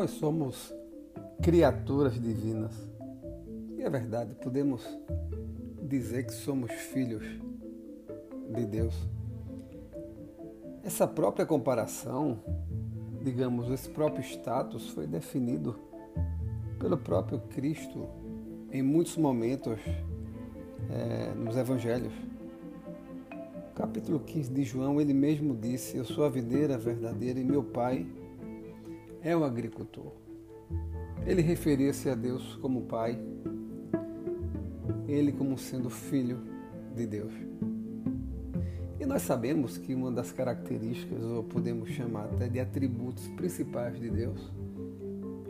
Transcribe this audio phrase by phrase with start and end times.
[0.00, 0.72] nós somos
[1.42, 2.72] criaturas divinas.
[3.76, 4.82] E é verdade, podemos
[5.82, 7.22] dizer que somos filhos
[8.54, 8.94] de Deus.
[10.82, 12.38] Essa própria comparação,
[13.22, 15.78] digamos, esse próprio status foi definido
[16.78, 18.08] pelo próprio Cristo
[18.72, 19.78] em muitos momentos
[20.88, 22.14] é, nos evangelhos.
[23.74, 28.06] Capítulo 15 de João, ele mesmo disse: Eu sou a videira verdadeira e meu pai
[29.22, 30.12] é o agricultor.
[31.26, 33.18] Ele referia-se a Deus como pai,
[35.06, 36.38] ele como sendo filho
[36.94, 37.32] de Deus.
[38.98, 44.10] E nós sabemos que uma das características, ou podemos chamar até de atributos principais de
[44.10, 44.52] Deus,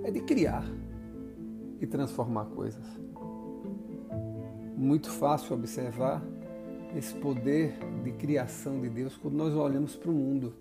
[0.04, 0.64] é de criar
[1.80, 2.84] e transformar coisas.
[4.76, 6.24] Muito fácil observar
[6.96, 10.54] esse poder de criação de Deus quando nós olhamos para o mundo,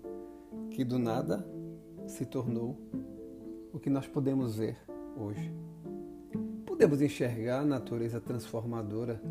[0.70, 1.44] que do nada
[2.10, 2.76] se tornou
[3.72, 4.76] o que nós podemos ver
[5.16, 5.52] hoje.
[6.66, 9.22] Podemos enxergar a natureza transformadora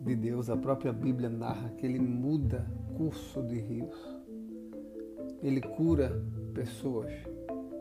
[0.00, 0.50] de Deus.
[0.50, 3.96] A própria Bíblia narra que ele muda curso de rios.
[5.42, 7.10] Ele cura pessoas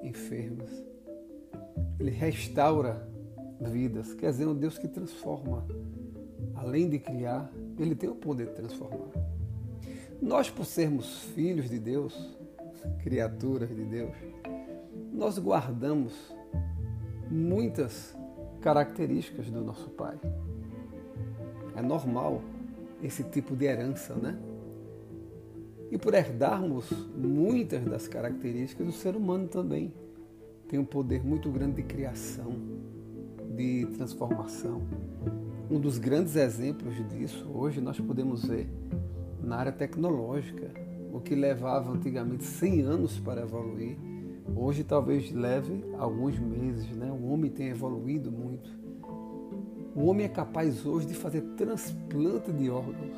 [0.02, 0.70] enfermas.
[2.00, 3.08] Ele restaura
[3.60, 4.14] vidas.
[4.14, 5.66] Quer dizer, um Deus que transforma.
[6.56, 9.12] Além de criar, ele tem o poder de transformar.
[10.22, 12.38] Nós, por sermos filhos de Deus,
[13.04, 14.16] criaturas de Deus,
[15.14, 16.14] nós guardamos
[17.30, 18.16] muitas
[18.62, 20.20] características do nosso Pai.
[21.76, 22.42] É normal
[23.04, 24.38] esse tipo de herança, né?
[25.92, 29.94] E por herdarmos muitas das características, o ser humano também
[30.68, 32.54] tem um poder muito grande de criação,
[33.56, 34.82] de transformação.
[35.70, 38.68] Um dos grandes exemplos disso hoje nós podemos ver
[39.44, 40.72] na área tecnológica.
[41.16, 43.98] O que levava antigamente 100 anos para evoluir,
[44.54, 46.90] hoje talvez leve alguns meses.
[46.90, 47.10] Né?
[47.10, 48.70] O homem tem evoluído muito.
[49.96, 53.18] O homem é capaz hoje de fazer transplante de órgãos.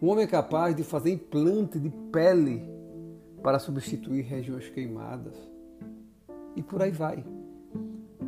[0.00, 2.62] O homem é capaz de fazer implante de pele
[3.42, 5.36] para substituir regiões queimadas.
[6.56, 7.22] E por aí vai.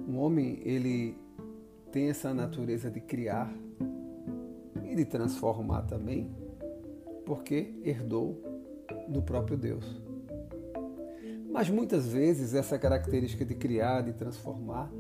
[0.07, 1.17] O homem, ele
[1.91, 3.51] tem essa natureza de criar
[4.85, 6.31] e de transformar também,
[7.31, 8.43] porque herdou
[9.07, 9.85] do próprio Deus.
[11.49, 14.91] Mas muitas vezes essa característica de criar, de transformar,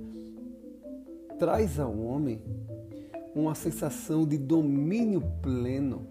[1.40, 2.40] traz ao homem
[3.34, 6.06] uma sensação de domínio pleno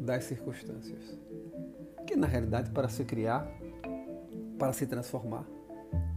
[0.00, 1.16] das circunstâncias.
[2.08, 3.48] Que na realidade, para se criar,
[4.58, 5.46] para se transformar,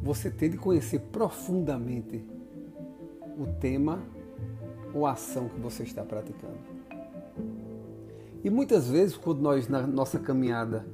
[0.01, 2.25] você tem de conhecer profundamente
[3.37, 4.03] o tema
[4.91, 6.74] ou a ação que você está praticando.
[8.45, 10.85] E muitas vezes, quando nós, na nossa caminhada,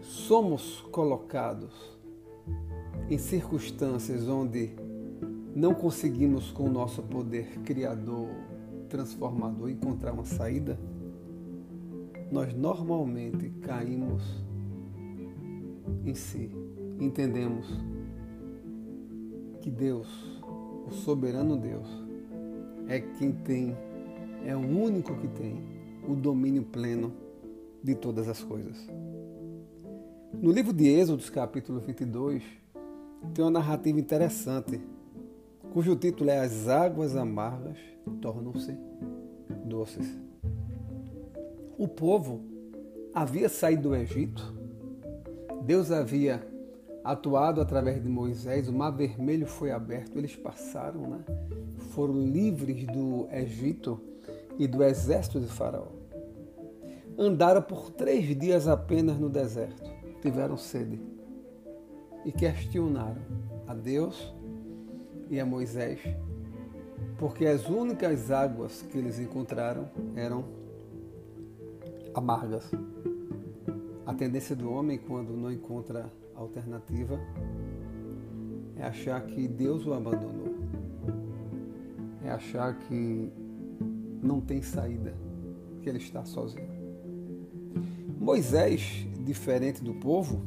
[0.00, 1.72] somos colocados
[3.10, 4.70] em circunstâncias onde
[5.56, 8.28] não conseguimos com o nosso poder criador,
[8.88, 10.78] transformador, encontrar uma saída,
[12.30, 14.22] nós normalmente caímos
[16.04, 16.48] em si.
[17.00, 17.66] Entendemos
[19.60, 20.06] que Deus,
[20.86, 21.88] o soberano Deus,
[22.86, 23.76] é quem tem,
[24.46, 25.71] é o único que tem
[26.06, 27.12] o domínio pleno
[27.82, 28.76] de todas as coisas.
[30.34, 32.42] No livro de Êxodos, capítulo 22,
[33.34, 34.80] tem uma narrativa interessante
[35.72, 37.78] cujo título é As Águas Amargas
[38.20, 38.76] Tornam-se
[39.64, 40.20] Doces.
[41.78, 42.42] O povo
[43.14, 44.54] havia saído do Egito,
[45.64, 46.46] Deus havia
[47.04, 51.24] atuado através de Moisés, o mar vermelho foi aberto, eles passaram, né?
[51.92, 54.00] foram livres do Egito
[54.58, 55.88] e do exército de Faraó.
[57.18, 59.90] Andaram por três dias apenas no deserto,
[60.20, 61.00] tiveram sede
[62.24, 63.20] e questionaram
[63.66, 64.32] a Deus
[65.30, 66.00] e a Moisés,
[67.18, 70.44] porque as únicas águas que eles encontraram eram
[72.14, 72.70] amargas.
[74.04, 77.18] A tendência do homem, quando não encontra alternativa,
[78.76, 80.54] é achar que Deus o abandonou,
[82.24, 83.32] é achar que
[84.22, 85.14] não tem saída,
[85.82, 86.70] que ele está sozinho.
[88.18, 90.42] Moisés, diferente do povo,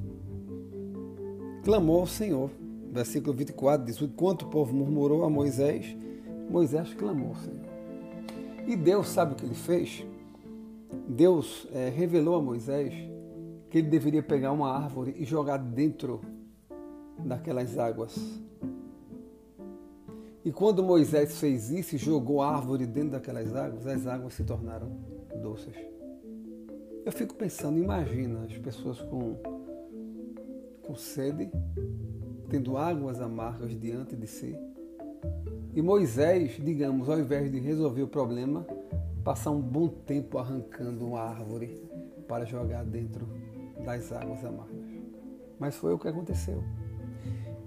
[1.63, 2.49] clamou ao Senhor
[2.95, 5.95] versículo 24 diz: Enquanto o povo murmurou a Moisés,
[6.49, 7.65] Moisés clamou, Senhor.
[8.65, 10.05] E Deus sabe o que ele fez?
[11.07, 12.93] Deus é, revelou a Moisés
[13.69, 16.21] que ele deveria pegar uma árvore e jogar dentro
[17.19, 18.17] daquelas águas.
[20.45, 24.43] E quando Moisés fez isso e jogou a árvore dentro daquelas águas, as águas se
[24.43, 24.91] tornaram
[25.41, 25.73] doces.
[27.03, 29.35] Eu fico pensando, imagina as pessoas com,
[30.83, 31.49] com sede
[32.47, 34.55] tendo águas amargas diante de si.
[35.73, 38.67] E Moisés, digamos, ao invés de resolver o problema,
[39.23, 41.83] passar um bom tempo arrancando uma árvore
[42.27, 43.27] para jogar dentro
[43.83, 44.85] das águas amargas.
[45.57, 46.63] Mas foi o que aconteceu.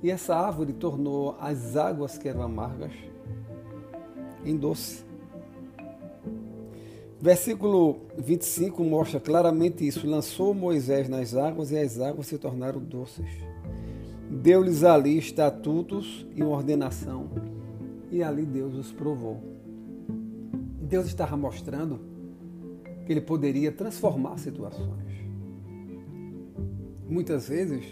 [0.03, 2.93] E essa árvore tornou as águas que eram amargas
[4.45, 5.05] em doce.
[7.21, 10.07] Versículo 25 mostra claramente isso.
[10.07, 13.27] Lançou Moisés nas águas e as águas se tornaram doces.
[14.31, 17.31] Deu-lhes ali estatutos e ordenação,
[18.11, 19.43] e ali Deus os provou.
[20.81, 21.99] Deus estava mostrando
[23.05, 25.09] que ele poderia transformar situações.
[27.09, 27.85] Muitas vezes,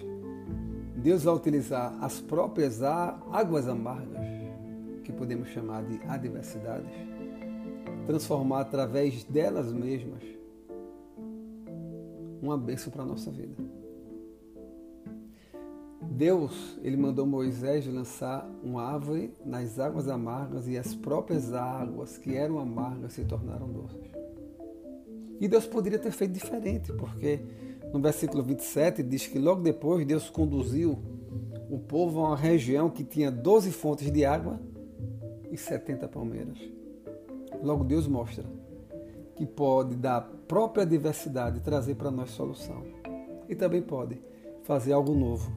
[1.06, 4.26] Deus vai utilizar as próprias águas amargas,
[5.04, 6.90] que podemos chamar de adversidades,
[8.04, 10.24] transformar através delas mesmas
[12.42, 13.54] uma bênção para a nossa vida.
[16.02, 22.34] Deus, ele mandou Moisés lançar uma árvore nas águas amargas e as próprias águas que
[22.34, 24.10] eram amargas se tornaram doces.
[25.40, 27.42] E Deus poderia ter feito diferente, porque
[27.92, 30.98] no versículo 27 diz que logo depois Deus conduziu
[31.70, 34.60] o povo a uma região que tinha 12 fontes de água
[35.50, 36.58] e 70 palmeiras.
[37.62, 38.44] Logo Deus mostra
[39.34, 42.82] que pode, da própria diversidade, trazer para nós solução.
[43.48, 44.20] E também pode
[44.64, 45.52] fazer algo novo,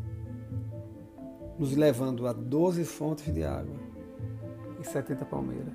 [1.58, 3.76] nos levando a 12 fontes de água
[4.80, 5.74] e 70 palmeiras.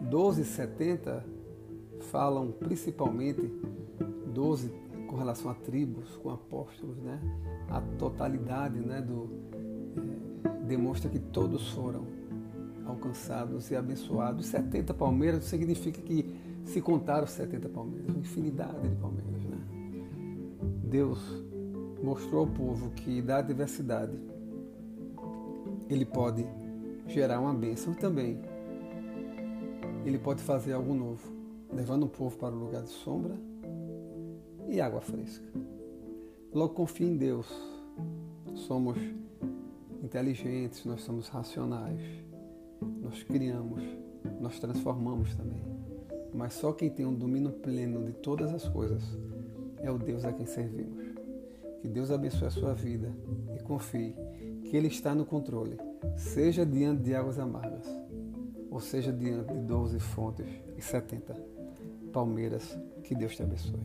[0.00, 1.24] 12 e 70
[2.10, 3.42] falam principalmente
[4.26, 4.72] 12
[5.10, 7.20] com relação a tribos, com apóstolos, né?
[7.68, 9.28] A totalidade, né, do
[10.44, 12.06] é, demonstra que todos foram
[12.86, 14.46] alcançados e abençoados.
[14.46, 16.32] 70 palmeiras significa que
[16.64, 19.58] se contaram 70 palmeiras, uma infinidade de palmeiras, né?
[20.84, 21.18] Deus
[22.00, 24.16] mostrou ao povo que da diversidade
[25.88, 26.46] ele pode
[27.08, 28.40] gerar uma bênção e também
[30.04, 31.32] ele pode fazer algo novo,
[31.72, 33.49] levando o povo para o lugar de sombra
[34.70, 35.44] e água fresca.
[36.52, 37.46] Logo confie em Deus.
[38.54, 38.96] Somos
[40.02, 42.00] inteligentes, nós somos racionais.
[43.02, 43.82] Nós criamos,
[44.40, 45.62] nós transformamos também.
[46.32, 49.02] Mas só quem tem um domínio pleno de todas as coisas
[49.78, 51.04] é o Deus a quem servimos.
[51.80, 53.12] Que Deus abençoe a sua vida
[53.56, 54.14] e confie
[54.64, 55.78] que Ele está no controle,
[56.16, 57.86] seja diante de águas amargas,
[58.70, 60.46] ou seja diante de 12 fontes
[60.76, 61.34] e 70
[62.12, 62.78] palmeiras.
[63.02, 63.80] Que Deus te abençoe.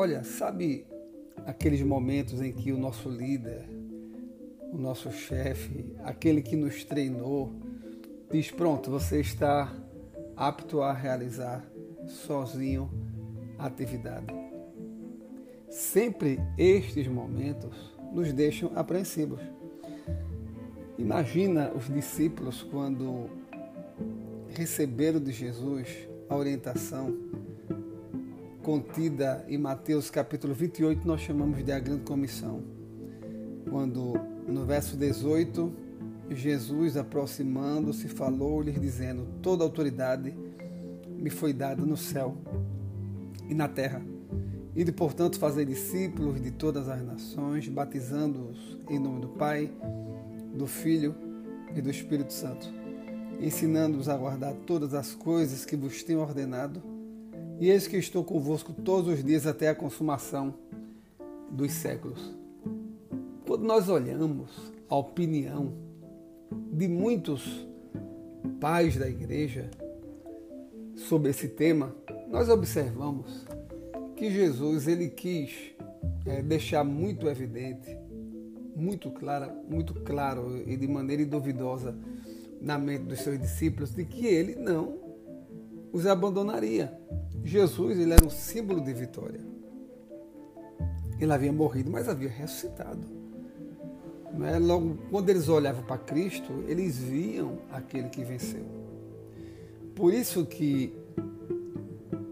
[0.00, 0.86] Olha, sabe
[1.44, 3.68] aqueles momentos em que o nosso líder,
[4.72, 7.52] o nosso chefe, aquele que nos treinou,
[8.32, 9.70] diz: Pronto, você está
[10.34, 11.62] apto a realizar
[12.06, 12.90] sozinho
[13.58, 14.32] a atividade.
[15.68, 19.42] Sempre estes momentos nos deixam apreensivos.
[21.00, 23.30] Imagina os discípulos quando
[24.50, 25.88] receberam de Jesus
[26.28, 27.16] a orientação
[28.62, 32.62] contida em Mateus capítulo 28, nós chamamos de a grande comissão.
[33.70, 34.12] Quando
[34.46, 35.72] no verso 18,
[36.32, 40.34] Jesus aproximando-se falou-lhes dizendo: Toda autoridade
[41.08, 42.36] me foi dada no céu
[43.48, 44.02] e na terra.
[44.76, 49.72] E de portanto fazer discípulos de todas as nações, batizando-os em nome do Pai,
[50.52, 51.14] do Filho
[51.74, 52.66] e do Espírito Santo,
[53.40, 56.82] ensinando-os a guardar todas as coisas que vos tenho ordenado
[57.60, 60.54] e eis que estou convosco todos os dias até a consumação
[61.50, 62.34] dos séculos.
[63.46, 64.50] Quando nós olhamos
[64.88, 65.72] a opinião
[66.72, 67.66] de muitos
[68.60, 69.70] pais da igreja
[70.94, 71.94] sobre esse tema,
[72.30, 73.44] nós observamos
[74.16, 75.74] que Jesus ele quis
[76.26, 77.96] é, deixar muito evidente,
[78.74, 81.94] muito clara, muito claro e de maneira duvidosa
[82.60, 84.98] na mente dos seus discípulos de que ele não
[85.92, 86.92] os abandonaria.
[87.44, 89.40] Jesus ele era um símbolo de vitória.
[91.18, 93.06] Ele havia morrido, mas havia ressuscitado.
[94.42, 94.58] É?
[94.58, 98.64] Logo, quando eles olhavam para Cristo, eles viam aquele que venceu.
[99.94, 100.94] Por isso que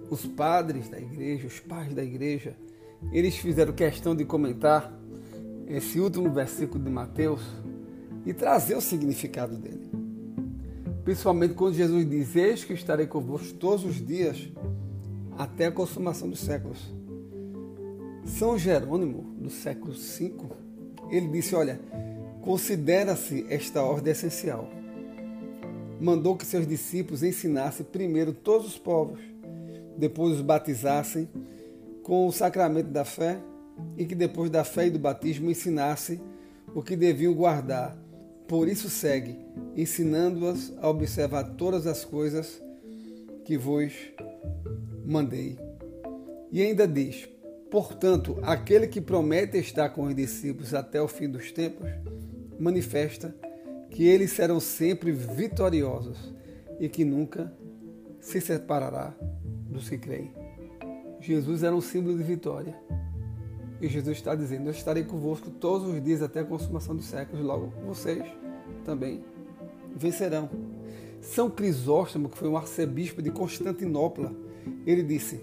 [0.08, 2.56] os padres da igreja, os pais da igreja,
[3.12, 4.97] eles fizeram questão de comentar
[5.68, 7.42] esse último versículo de Mateus
[8.24, 9.90] e trazer o significado dele.
[11.04, 14.50] Principalmente quando Jesus diz: Eis que estarei convosco todos os dias
[15.36, 16.78] até a consumação dos séculos.
[18.24, 20.34] São Jerônimo, do século V,
[21.10, 21.80] ele disse: Olha,
[22.42, 24.68] considera-se esta ordem essencial.
[26.00, 29.20] mandou que seus discípulos ensinassem primeiro todos os povos,
[29.96, 31.28] depois os batizassem
[32.02, 33.40] com o sacramento da fé
[33.96, 36.20] e que depois da fé e do batismo ensinasse
[36.74, 37.96] o que deviam guardar.
[38.46, 39.38] Por isso segue,
[39.76, 42.62] ensinando-as a observar todas as coisas
[43.44, 43.92] que vos
[45.04, 45.58] mandei.
[46.50, 47.28] E ainda diz:
[47.70, 51.88] Portanto, aquele que promete estar com os discípulos até o fim dos tempos,
[52.58, 53.34] manifesta
[53.90, 56.34] que eles serão sempre vitoriosos
[56.80, 57.52] e que nunca
[58.20, 59.14] se separará
[59.68, 60.32] dos que creem.
[61.20, 62.76] Jesus era um símbolo de vitória.
[63.80, 67.44] E Jesus está dizendo: Eu estarei convosco todos os dias até a consumação dos séculos.
[67.44, 68.24] Logo, vocês
[68.84, 69.22] também
[69.94, 70.48] vencerão.
[71.20, 74.32] São Crisóstomo, que foi um arcebispo de Constantinopla,
[74.86, 75.40] ele disse: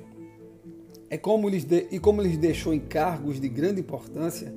[1.10, 4.54] é como lhes de, e como lhes deixou encargos de grande importância,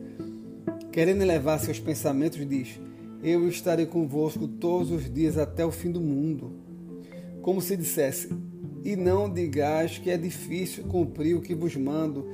[0.90, 2.80] querendo elevar seus pensamentos, diz:
[3.22, 6.52] Eu estarei convosco todos os dias até o fim do mundo.
[7.42, 8.30] Como se dissesse:
[8.82, 12.26] E não digais que é difícil cumprir o que vos mando,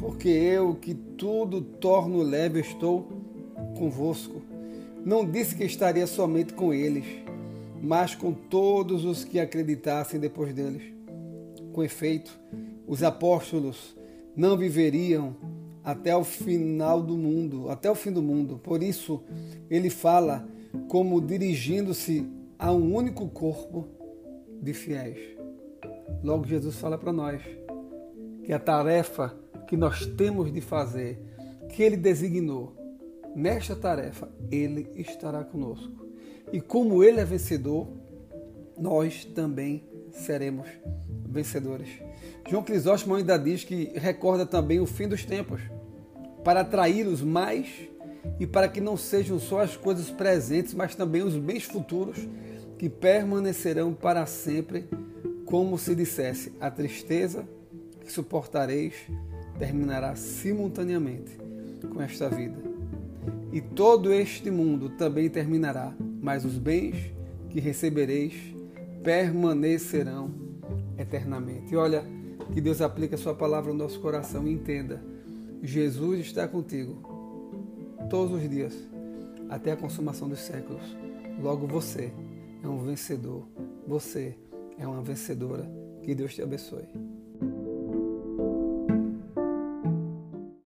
[0.00, 3.06] porque eu, que tudo torno leve, estou
[3.76, 4.40] convosco.
[5.04, 7.04] Não disse que estaria somente com eles,
[7.82, 10.82] mas com todos os que acreditassem depois deles.
[11.74, 12.40] Com efeito,
[12.86, 13.94] os apóstolos
[14.34, 15.36] não viveriam
[15.84, 18.58] até o final do mundo, até o fim do mundo.
[18.62, 19.22] Por isso,
[19.68, 20.48] ele fala
[20.88, 22.26] como dirigindo-se
[22.58, 23.86] a um único corpo
[24.62, 25.18] de fiéis.
[26.24, 27.42] Logo, Jesus fala para nós
[28.44, 29.34] que a tarefa
[29.70, 31.16] que nós temos de fazer,
[31.68, 32.74] que ele designou,
[33.36, 36.08] nesta tarefa, ele estará conosco.
[36.52, 37.86] E como ele é vencedor,
[38.76, 40.66] nós também seremos
[41.24, 41.88] vencedores.
[42.48, 45.60] João Crisóstomo ainda diz que recorda também o fim dos tempos,
[46.42, 47.68] para atraí-los mais
[48.40, 52.18] e para que não sejam só as coisas presentes, mas também os bens futuros
[52.76, 54.88] que permanecerão para sempre,
[55.44, 57.46] como se dissesse: a tristeza
[58.00, 58.94] que suportareis
[59.60, 61.38] terminará simultaneamente
[61.92, 62.56] com esta vida.
[63.52, 67.12] E todo este mundo também terminará, mas os bens
[67.50, 68.32] que recebereis
[69.04, 70.30] permanecerão
[70.96, 71.74] eternamente.
[71.74, 72.02] E olha,
[72.54, 75.02] que Deus aplique a sua palavra no nosso coração e entenda.
[75.62, 76.96] Jesus está contigo
[78.08, 78.74] todos os dias,
[79.50, 80.96] até a consumação dos séculos.
[81.38, 82.10] Logo você
[82.64, 83.46] é um vencedor.
[83.86, 84.34] Você
[84.78, 85.70] é uma vencedora.
[86.02, 87.09] Que Deus te abençoe.